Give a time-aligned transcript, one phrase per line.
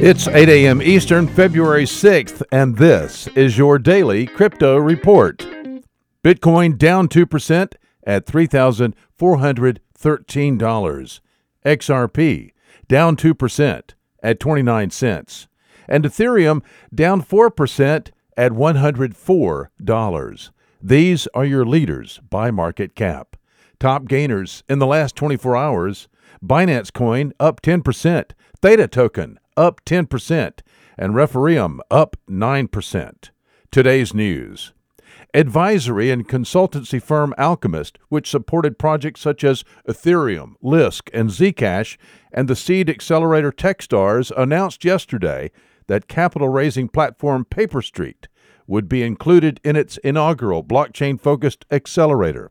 [0.00, 0.82] It's 8 a.m.
[0.82, 5.46] Eastern, February 6th, and this is your daily crypto report.
[6.24, 7.74] Bitcoin down 2%
[8.04, 11.20] at $3,413.
[11.64, 12.50] XRP
[12.88, 13.82] down 2%
[14.22, 15.46] at 29 cents.
[15.88, 20.50] And Ethereum down 4% at $104.
[20.82, 23.36] These are your leaders by market cap.
[23.78, 26.08] Top gainers in the last 24 hours
[26.44, 30.60] Binance Coin up 10%, Theta Token up 10%,
[30.96, 33.30] and Referium up 9%.
[33.70, 34.72] Today's news.
[35.32, 41.96] Advisory and consultancy firm Alchemist, which supported projects such as Ethereum, Lisk, and Zcash,
[42.32, 45.50] and the seed accelerator Techstars, announced yesterday
[45.88, 48.26] that capital raising platform PaperStreet
[48.66, 52.50] would be included in its inaugural blockchain focused accelerator.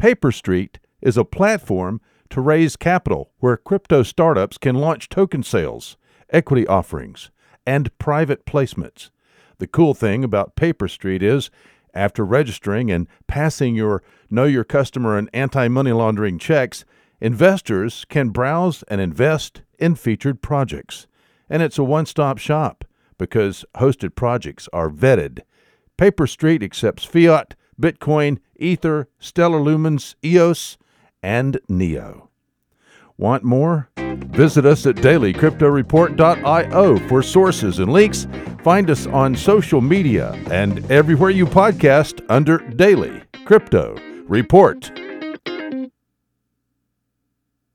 [0.00, 5.96] PaperStreet is a platform to raise capital where crypto startups can launch token sales,
[6.32, 7.30] equity offerings,
[7.66, 9.10] and private placements.
[9.58, 11.50] The cool thing about PaperStreet is,
[11.92, 16.84] after registering and passing your Know Your Customer and anti money laundering checks,
[17.20, 21.06] investors can browse and invest in featured projects.
[21.48, 22.84] And it's a one stop shop
[23.18, 25.40] because hosted projects are vetted.
[25.98, 30.78] PaperStreet accepts fiat, Bitcoin, Ether, Stellar Lumens, EOS,
[31.22, 32.30] and NEO.
[33.18, 33.90] Want more?
[34.32, 38.26] Visit us at dailycryptoreport.io for sources and links.
[38.62, 43.96] Find us on social media and everywhere you podcast under Daily Crypto
[44.28, 44.99] Report.